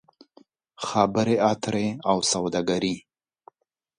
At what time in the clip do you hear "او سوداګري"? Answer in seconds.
2.09-2.95